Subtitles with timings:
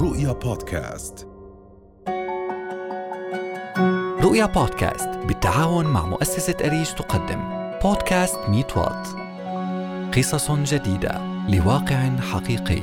[0.00, 1.28] رؤيا بودكاست.
[4.22, 7.70] رؤيا بودكاست بالتعاون مع مؤسسة أريج تقدم.
[7.82, 9.08] بودكاست ميت وات.
[10.16, 12.80] قصص جديدة لواقع حقيقي.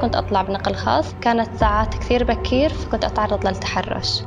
[0.00, 1.14] كنت أطلع بنقل خاص.
[1.20, 4.22] كانت ساعات كثير بكير فكنت أتعرض للتحرش.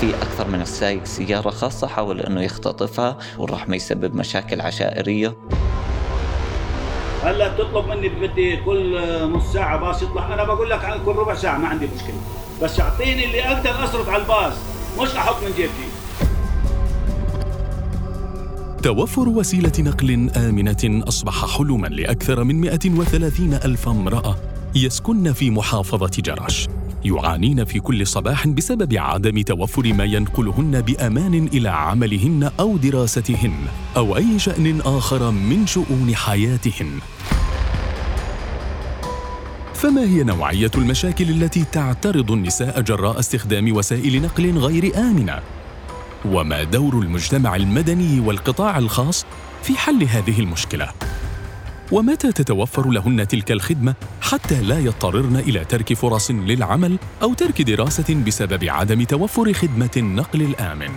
[0.00, 5.36] في أكثر من السايق سيارة خاصة حاول أنه يختطفها والرحمة يسبب مشاكل عشائرية.
[7.22, 9.00] هلا بتطلب مني بدي كل
[9.32, 10.34] نص ساعة باص يطلع.
[10.34, 12.20] أنا بقول لك كل ربع ساعة ما عندي مشكلة.
[12.62, 14.52] بس أعطيني اللي أقدر أصرف على الباص
[15.00, 15.88] مش أحط من جيبتي
[18.82, 24.36] توفر وسيلة نقل آمنة أصبح حلما لأكثر من 130 ألف امرأة
[24.74, 26.68] يسكن في محافظة جرش
[27.04, 33.54] يعانين في كل صباح بسبب عدم توفر ما ينقلهن بأمان إلى عملهن أو دراستهن
[33.96, 36.98] أو أي شأن آخر من شؤون حياتهن.
[39.74, 45.40] فما هي نوعية المشاكل التي تعترض النساء جراء استخدام وسائل نقل غير آمنة؟
[46.24, 49.26] وما دور المجتمع المدني والقطاع الخاص
[49.62, 50.88] في حل هذه المشكلة؟
[51.92, 58.24] ومتى تتوفر لهن تلك الخدمة حتى لا يضطررن إلى ترك فرص للعمل أو ترك دراسة
[58.26, 60.90] بسبب عدم توفر خدمة النقل الآمن؟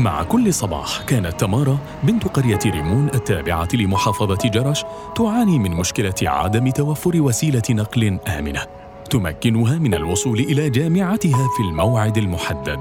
[0.00, 4.84] مع كل صباح كانت تمارا بنت قرية ريمون التابعة لمحافظة جرش
[5.16, 8.66] تعاني من مشكلة عدم توفر وسيلة نقل آمنة
[9.10, 12.80] تمكنها من الوصول إلى جامعتها في الموعد المحدد.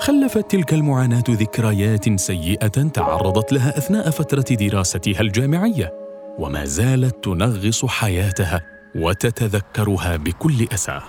[0.00, 5.92] خلفت تلك المعاناة ذكريات سيئة تعرضت لها أثناء فترة دراستها الجامعية،
[6.38, 8.60] وما زالت تنغص حياتها
[8.94, 11.00] وتتذكرها بكل أسى.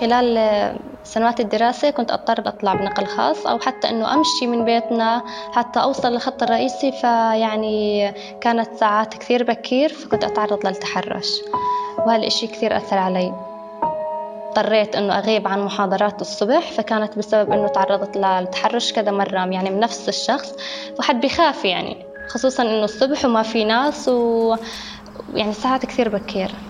[0.00, 5.22] خلال سنوات الدراسة كنت أضطر أطلع بنقل خاص أو حتى إنه أمشي من بيتنا
[5.52, 11.28] حتى أوصل للخط الرئيسي فيعني كانت ساعات كثير بكير فكنت أتعرض للتحرش.
[11.98, 13.32] وهالإشي كثير أثر علي.
[14.48, 19.80] اضطريت إنه أغيب عن محاضرات الصبح فكانت بسبب إنه تعرضت للتحرش كذا مرة يعني من
[19.80, 20.52] نفس الشخص.
[20.98, 21.96] واحد بخاف يعني
[22.28, 24.54] خصوصا إنه الصبح وما في ناس و
[25.34, 26.67] يعني ساعات كثير بكير.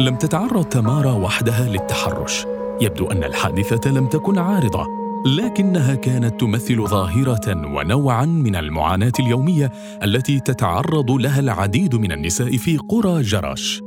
[0.00, 2.46] لم تتعرض تمارا وحدها للتحرش.
[2.80, 4.86] يبدو أن الحادثة لم تكن عارضة
[5.26, 9.72] لكنها كانت تمثل ظاهرة ونوعا من المعاناة اليومية
[10.02, 13.82] التي تتعرض لها العديد من النساء في قرى جرش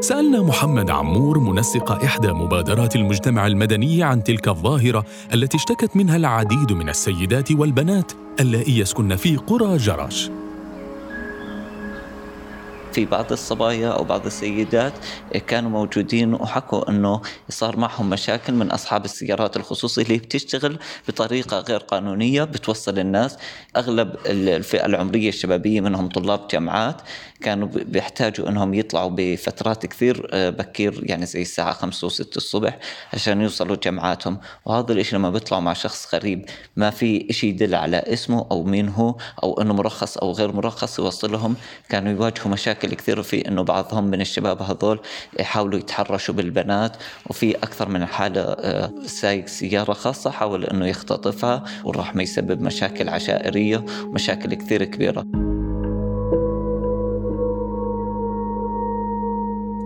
[0.00, 5.04] سألنا محمد عمور منسق إحدى مبادرات المجتمع المدني عن تلك الظاهرة
[5.34, 10.30] التي اشتكت منها العديد من السيدات والبنات اللائي يسكن في قرى جرش
[12.92, 14.92] في بعض الصبايا أو بعض السيدات
[15.46, 20.78] كانوا موجودين وحكوا إنه صار معهم مشاكل من أصحاب السيارات الخصوصية اللي بتشتغل
[21.08, 23.36] بطريقة غير قانونية بتوصل الناس.
[23.76, 27.02] أغلب الفئة العمرية الشبابية منهم طلاب جامعات
[27.40, 32.78] كانوا بيحتاجوا إنهم يطلعوا بفترات كثير آه، بكير يعني زي الساعة 5 و6 الصبح
[33.12, 34.38] عشان يوصلوا جامعاتهم.
[34.64, 36.44] وهذا الشيء لما بيطلعوا مع شخص غريب
[36.76, 40.98] ما في شيء يدل على اسمه أو مين هو أو إنه مرخص أو غير مرخص
[40.98, 41.56] يوصلهم.
[41.88, 45.00] كانوا يواجهوا مشاكل مشاكل كثير في إنه بعضهم من الشباب هذول
[45.40, 46.96] يحاولوا يتحرشوا بالبنات
[47.30, 53.84] وفي أكثر من حالة آه، سايق سيارة خاصة حاول إنه يختطفها والرحمة يسبب مشاكل عشائرية
[54.04, 55.24] ومشاكل كثير كبيرة.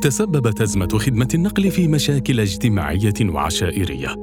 [0.03, 4.15] تسببت أزمة خدمة النقل في مشاكل اجتماعية وعشائرية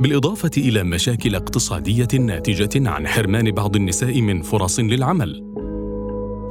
[0.00, 5.53] بالإضافة إلى مشاكل اقتصادية ناتجة عن حرمان بعض النساء من فرص للعمل.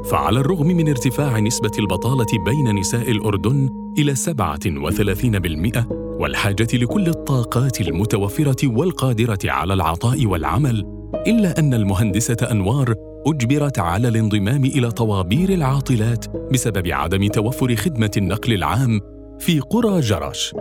[0.03, 5.85] فعلى الرغم من ارتفاع نسبة البطالة بين نساء الأردن إلى 37%
[6.19, 10.85] والحاجة لكل الطاقات المتوفرة والقادرة على العطاء والعمل،
[11.27, 12.95] إلا أن المهندسة أنوار
[13.27, 18.99] أجبرت على الانضمام إلى طوابير العاطلات بسبب عدم توفر خدمة النقل العام
[19.39, 20.53] في قرى جرش.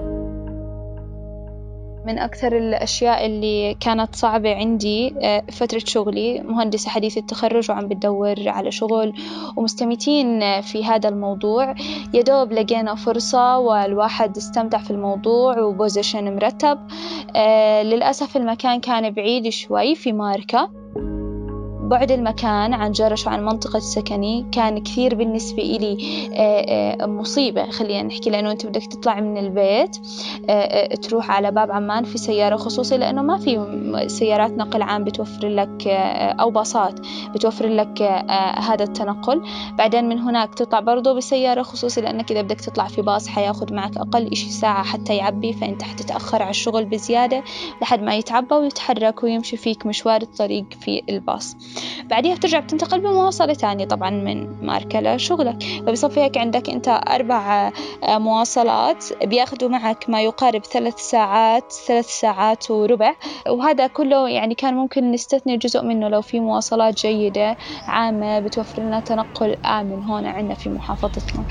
[2.07, 8.49] من أكثر الأشياء اللي كانت صعبة عندي آه، فترة شغلي مهندسة حديث التخرج وعم بدور
[8.49, 9.13] على شغل
[9.57, 11.75] ومستمتين في هذا الموضوع.
[12.15, 16.79] يدوب لقينا فرصة والواحد استمتع في الموضوع وبوزيشن مرتب.
[17.37, 20.82] آه، للأسف المكان كان بعيد شوي في ماركة.
[21.93, 25.97] بعد المكان عن جرش وعن منطقة سكني كان كثير بالنسبة إلي
[27.07, 27.71] مصيبة.
[27.71, 29.97] خلينا نحكي لأنه أنت بدك تطلع من البيت
[31.03, 35.87] تروح على باب عمان في سيارة خصوصي لأنه ما في سيارات نقل عام بتوفر لك
[36.41, 37.01] أو باصات
[37.35, 38.03] بتوفر لك
[38.59, 39.43] هذا التنقل.
[39.79, 43.97] بعدين من هناك تطلع برضه بسيارة خصوصي لأنك إذا بدك تطلع في باص حياخد معك
[43.97, 47.43] أقل إشي ساعة حتى يعبي فأنت حتتأخر على الشغل بزيادة
[47.83, 51.57] لحد ما يتعبى ويتحرك ويمشي فيك مشوار الطريق في الباص.
[52.11, 55.63] بعدها بترجع بتنتقل بمواصلة تانية طبعا من ماركة لشغلك.
[55.87, 57.73] فبصفي هيك عندك أنت أربع
[58.09, 63.15] مواصلات بياخدوا معك ما يقارب ثلاث ساعات ثلاث ساعات وربع.
[63.49, 67.57] وهذا كله يعني كان ممكن نستثني جزء منه لو في مواصلات جيدة
[67.87, 71.45] عامة بتوفر لنا تنقل آمن هون عندنا في محافظتنا.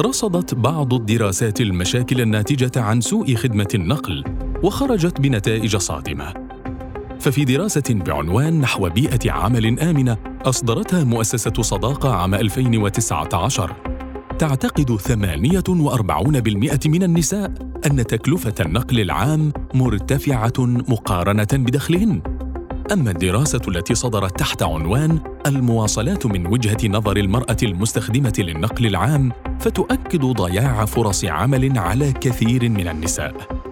[0.00, 4.24] رصدت بعض الدراسات المشاكل الناتجة عن سوء خدمة النقل
[4.62, 6.49] وخرجت بنتائج صادمة.
[7.20, 13.76] ففي دراسة بعنوان نحو بيئة عمل آمنة أصدرتها مؤسسة صداقة عام 2019
[14.38, 17.52] تعتقد 48% من النساء
[17.86, 22.22] أن تكلفة النقل العام مرتفعة مقارنة بدخلهن
[22.92, 30.24] أما الدراسة التي صدرت تحت عنوان المواصلات من وجهة نظر المرأة المستخدمة للنقل العام فتؤكد
[30.24, 33.69] ضياع فرص عمل على كثير من النساء.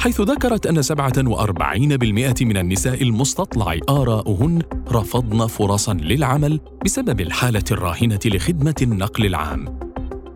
[0.00, 4.62] حيث ذكرت أن 47% من النساء المستطلع آراؤهن
[4.92, 9.78] رفضن فرصا للعمل بسبب الحالة الراهنة لخدمة النقل العام.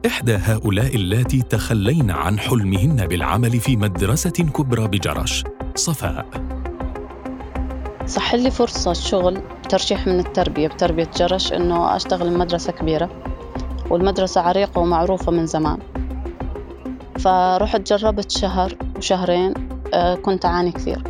[0.07, 6.27] إحدى هؤلاء اللاتي تخلين عن حلمهن بالعمل في مدرسة كبرى بجرش، صفاء.
[8.07, 13.11] صح لي فرصة شغل ترشيح من التربية بتربية جرش إنه أشتغل بمدرسة كبيرة
[13.91, 15.79] والمدرسة عريقة ومعروفة من زمان
[17.19, 19.55] فرحت جربت شهر وشهرين
[19.95, 21.03] آه، كنت أعاني كثير.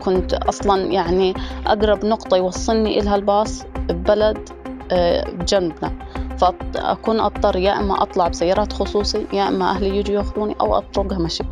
[0.00, 1.34] كنت أصلا يعني
[1.66, 4.48] أقرب نقطة يوصلني إلها الباص ببلد
[4.92, 5.92] آه، بجنبنا.
[6.38, 11.44] فأكون أضطر يا إما أطلع بسيارات خصوصي يا إما أهلي يجوا ياخذوني أو أطرقها مشي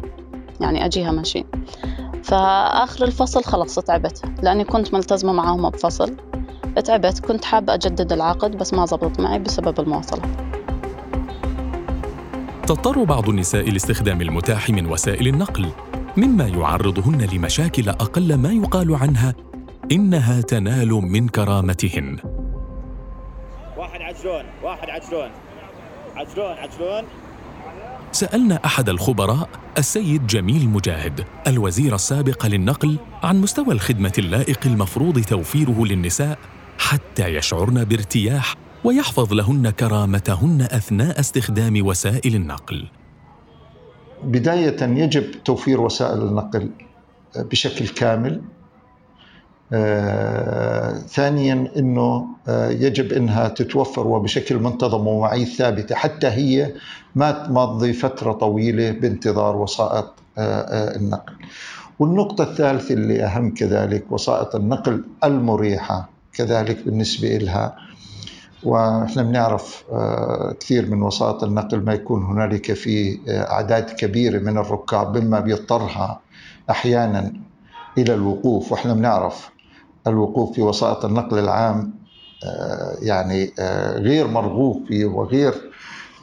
[0.60, 1.44] يعني أجيها مشي.
[2.24, 6.16] فآخر الفصل خلص تعبت لأني كنت ملتزمة معاهم بفصل.
[6.84, 10.47] تعبت كنت حابة أجدد العقد بس ما زبط معي بسبب المواصلة
[12.68, 15.68] تضطر بعض النساء لاستخدام المتاح من وسائل النقل
[16.16, 19.34] مما يعرضهن لمشاكل أقل ما يقال عنها
[19.92, 22.18] إنها تنال من كرامتهن.
[23.76, 25.30] واحد عجلون واحد عجلون
[26.16, 27.04] عجلون عجلون
[28.12, 29.48] سألنا أحد الخبراء
[29.78, 36.38] السيد جميل مجاهد الوزير السابق للنقل عن مستوى الخدمة اللائق المفروض توفيره للنساء
[36.78, 38.54] حتى يشعرن بارتياح
[38.84, 42.88] ويحفظ لهن كرامتهن أثناء استخدام وسائل النقل
[44.24, 46.70] بداية يجب توفير وسائل النقل
[47.36, 48.42] بشكل كامل
[49.72, 56.74] آه، ثانيا إنه آه، يجب إنها تتوفر وبشكل منتظم ومواعيد ثابتة حتى هي
[57.14, 61.32] ما تمضي فترة طويلة بانتظار وسائط آه، النقل.
[61.98, 67.76] والنقطة الثالثة اللي أهم كذلك وسائط النقل المريحة كذلك بالنسبة لها
[68.64, 69.84] وإحنا بنعرف
[70.60, 76.20] كثير من وسائط النقل ما يكون هنالك في أعداد كبيرة من الركاب مما بيضطرها
[76.70, 77.32] أحيانا
[77.98, 78.72] إلى الوقوف.
[78.72, 79.50] وإحنا بنعرف
[80.06, 81.98] الوقوف في وسائط النقل العام
[82.44, 85.54] آه، يعني آه، غير مرغوب فيه وغير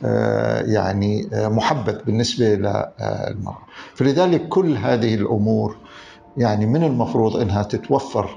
[0.03, 3.59] آه، يعني محبذ بالنسبة للمرأة.
[3.95, 5.77] فلذلك كل هذه الأمور
[6.37, 8.29] يعني من المفروض أنها تتوفر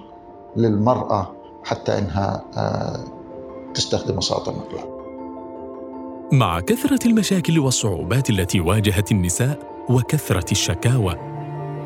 [0.56, 2.44] للمرأة حتى أنها
[3.78, 4.78] تستخدم وسائط النقل.
[6.32, 11.14] مع كثرة المشاكل والصعوبات التي واجهت النساء وكثرة الشكاوى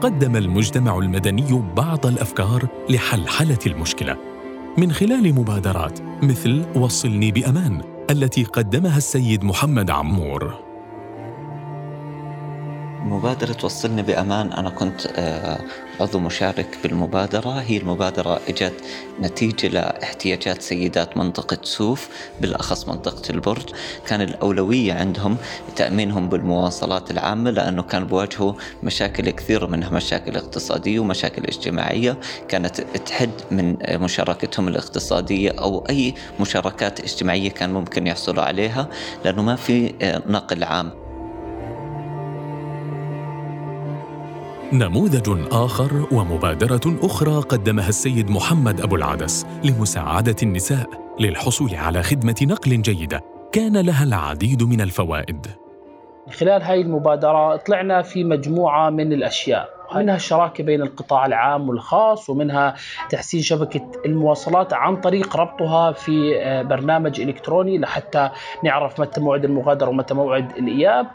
[0.00, 4.16] قدم المجتمع المدني بعض الأفكار لحلحلة المشكلة.
[4.78, 10.71] من خلال مبادرات مثل وصلني بأمان التي قدمها السيد محمد عمور.
[13.04, 14.52] مبادرة وصلني بأمان.
[14.52, 15.60] أنا كنت آه،
[16.00, 17.50] عضو مشارك بالمبادرة.
[17.50, 18.74] هي المبادرة إجت
[19.20, 22.08] نتيجة لاحتياجات سيدات منطقة سوف
[22.40, 23.68] بالأخص منطقة البرج.
[24.06, 25.36] كان الأولوية عندهم
[25.76, 32.18] تأمينهم بالمواصلات العامة لأنه كان بواجهوا مشاكل كثيرة منها مشاكل اقتصادية ومشاكل اجتماعية.
[32.48, 38.88] كانت تحد من مشاركتهم الاقتصادية أو أي مشاركات اجتماعية كان ممكن يحصلوا عليها
[39.24, 41.01] لأنه ما في آه، نقل عام.
[44.72, 50.86] نموذج آخر ومبادرة أخرى قدمها السيد محمد أبو العدس لمساعدة النساء
[51.20, 53.20] للحصول على خدمة نقل جيدة.
[53.52, 55.46] كان لها العديد من الفوائد.
[56.38, 59.68] خلال هاي المبادرة طلعنا في مجموعة من الأشياء.
[59.98, 62.74] منها الشراكة بين القطاع العام والخاص ومنها
[63.10, 68.30] تحسين شبكة المواصلات عن طريق ربطها في آه، برنامج إلكتروني لحتى
[68.64, 71.06] نعرف متى موعد المغادرة ومتى موعد الإياب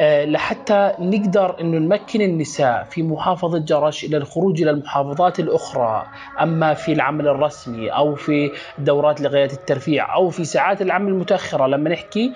[0.00, 6.06] آه، لحتى نقدر أنه نمكن النساء في محافظة جرش إلى الخروج إلى المحافظات الأخرى
[6.40, 11.66] أما في العمل الرسمي أو في دورات لغاية الترفيع أو في ساعات العمل المتأخرة.
[11.66, 12.32] لما نحكي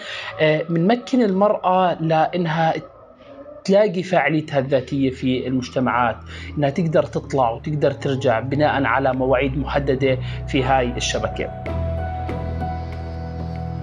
[0.69, 2.75] بنمكن المرأة لأنها
[3.67, 6.17] تلاقي فاعليتها الذاتية في المجتمعات
[6.59, 10.19] إنها تقدر تطلع وتقدر ترجع بناء على مواعيد محددة
[10.49, 11.65] في هاي الشبكة.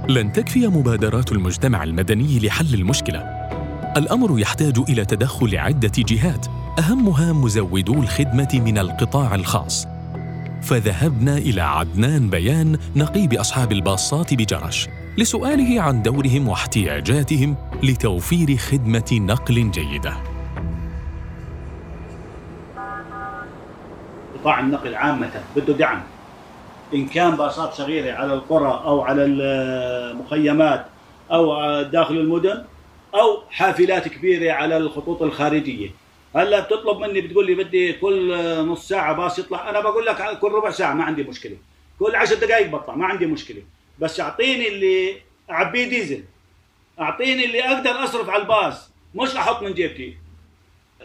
[0.10, 3.20] لن تكفي مبادرات المجتمع المدني لحل المشكلة.
[3.98, 6.46] الأمر يحتاج إلى تدخل عدة جهات
[6.80, 9.88] أهمها مزودو الخدمة من القطاع الخاص.
[10.62, 14.88] فذهبنا إلى عدنان بيان نقيب أصحاب الباصات بجرش.
[15.18, 20.14] لسؤاله عن دورهم واحتياجاتهم لتوفير خدمة نقل جيدة.
[24.36, 26.04] قطاع النقل عامة بده دعم.
[26.94, 30.86] إن كان باصات صغيرة على القرى أو على المخيمات
[31.32, 32.64] أو داخل المدن
[33.16, 35.90] أو حافلات كبيرة على الخطوط الخارجية.
[36.36, 39.70] هلأ بتطلب مني بتقول لي بدي كل نص ساعة باص يطلع.
[39.70, 41.56] أنا بقول لك كل ربع ساعة ما عندي مشكلة.
[42.00, 42.96] كل عشر دقائق بطلع.
[42.96, 43.62] ما عندي مشكلة.
[44.04, 45.16] بس اعطيني اللي
[45.52, 46.24] أعبيه ديزل.
[47.00, 48.90] أعطيني اللي أقدر أصرف على الباص.
[49.16, 50.18] مش أحط من جيبتي.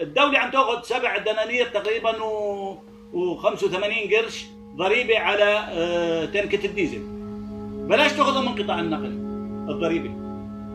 [0.01, 2.79] الدولة عم تأخذ سبع دنانير تقريبا و,
[3.13, 4.45] و 85 قرش
[4.77, 7.03] ضريبة على آه، تنكة الديزل.
[7.89, 9.13] بلاش تاخذها من قطاع النقل
[9.73, 10.11] الضريبة.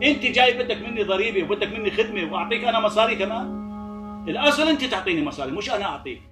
[0.02, 3.64] أنت جاي بدك مني ضريبة وبدك مني خدمة وأعطيك أنا مصاري كمان؟
[4.28, 6.22] الأصل أنت تعطيني مصاري مش أنا أعطيك.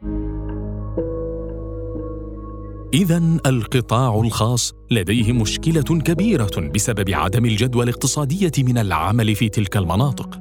[2.94, 10.38] إذا القطاع الخاص لديه مشكلة كبيرة بسبب عدم الجدوى الاقتصادية من العمل في تلك المناطق.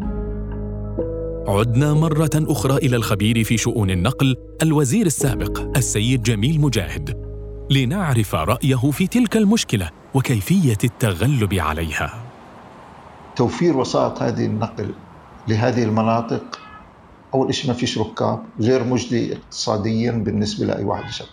[1.47, 7.17] عدنا مرة أخرى إلى الخبير في شؤون النقل الوزير السابق السيد جميل مجاهد
[7.69, 12.23] لنعرف رأيه في تلك المشكلة وكيفية التغلب عليها.
[13.35, 14.93] توفير وسائط هذه النقل
[15.47, 16.59] لهذه المناطق
[17.33, 21.27] أول شيء ما فيش ركاب غير مجدي اقتصاديا بالنسبة لأي واحد يشتغل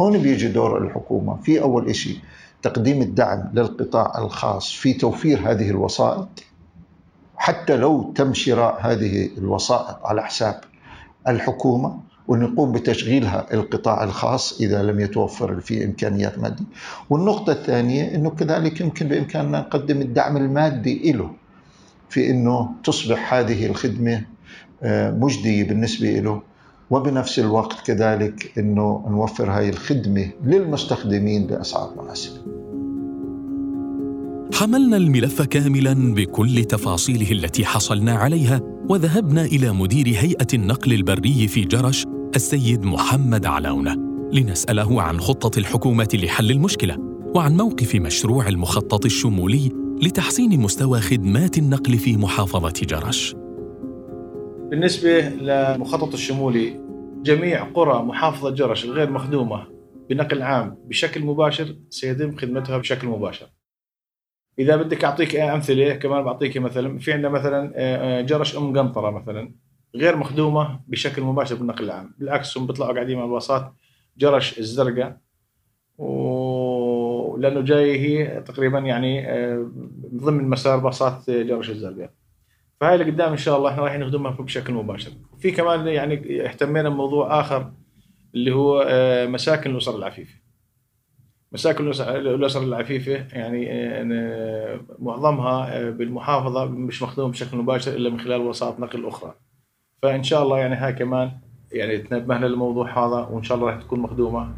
[0.00, 1.36] هون بيجي دور الحكومة.
[1.42, 2.18] في أول شيء
[2.62, 6.28] تقديم الدعم للقطاع الخاص في توفير هذه الوسائط
[7.36, 10.60] حتى لو تم شراء هذه الوسائط على حساب
[11.28, 11.98] الحكومة
[12.28, 16.64] وأن يقوم بتشغيلها القطاع الخاص إذا لم يتوفر في إمكانيات مادية.
[17.10, 21.30] والنقطة الثانية أنه كذلك يمكن بإمكاننا نقدم الدعم المادي له
[22.08, 24.22] في أنه تصبح هذه الخدمة
[24.82, 26.42] آه، مجدية بالنسبة له
[26.90, 32.36] وبنفس الوقت كذلك إنه نوفر هاي الخدمة للمستخدمين بأسعار مناسبة.
[34.54, 41.60] حملنا الملف كاملا بكل تفاصيله التي حصلنا عليها وذهبنا إلى مدير هيئة النقل البري في
[41.60, 42.04] جرش
[42.36, 43.96] السيد محمد علاونة
[44.32, 46.96] لنسأله عن خطة الحكومة لحل المشكلة
[47.34, 49.72] وعن موقف مشروع المخطط الشمولي
[50.02, 53.34] لتحسين مستوى خدمات النقل في محافظة جرش.
[54.74, 56.80] بالنسبة للمخطط الشمولي
[57.22, 59.66] جميع قرى محافظة جرش الغير مخدومة
[60.10, 63.46] بنقل عام بشكل مباشر سيتم خدمتها بشكل مباشر.
[64.58, 69.10] إذا بدك أعطيك أمثلة كمان بعطيك مثلا في عندنا مثلا آه، آه، جرش أم قنطرة
[69.10, 69.54] مثلا
[69.94, 72.14] غير مخدومة بشكل مباشر بالنقل العام.
[72.18, 73.72] بالعكس هم بيطلعوا قاعدين مع الباصات
[74.18, 75.18] جرش الزرقاء
[75.98, 79.70] ولأنه جاي هي تقريبا يعني آه،
[80.14, 82.23] ضمن مسار باصات جرش الزرقاء.
[82.80, 85.10] فهاي اللي قدام إن شاء الله إحنا رايحين نخدمها بشكل مباشر.
[85.38, 87.72] في كمان يعني اهتمينا بموضوع آخر
[88.34, 90.34] اللي هو آه، مساكن الأسر العفيفة.
[91.52, 98.40] مساكن الأسر العفيفة يعني آه، معظمها آه، بالمحافظة مش مخدوم بشكل مباشر إلا من خلال
[98.40, 99.34] وسائط نقل أخرى.
[100.02, 101.30] فإن شاء الله يعني هاي كمان
[101.72, 104.54] يعني تنبهنا للموضوع هذا وإن شاء الله راح تكون مخدومة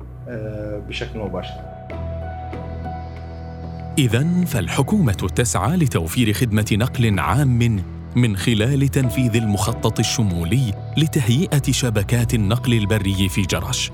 [0.88, 1.76] بشكل مباشر.
[3.98, 7.48] إذا فالحكومة تسعى لتوفير خدمة نقل عام
[8.16, 13.90] من خلال تنفيذ المخطط الشمولي لتهيئة شبكات النقل البري في جرش.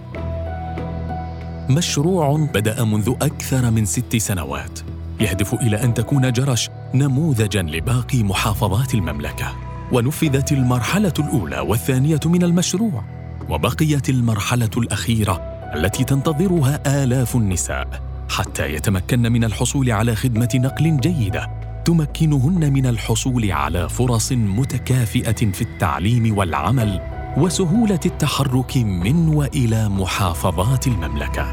[1.71, 4.81] مشروع بدأ منذ أكثر من ست سنوات
[5.21, 9.57] يهدف إلى أن تكون جرش نموذجا لباقي محافظات المملكة
[9.93, 13.05] ونفذت المرحلة الأولى والثانية من المشروع
[13.49, 15.35] وبقيت المرحلة الأخيرة
[15.75, 23.53] التي تنتظرها آلاف النساء حتى يتمكن من الحصول على خدمة نقل جيدة تمكنهن من الحصول
[23.53, 27.01] على فرص متكافئة في التعليم والعمل
[27.37, 31.53] وسهولة التحرك من وإلى محافظات المملكة.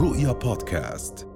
[0.00, 1.33] رؤيا بودكاست.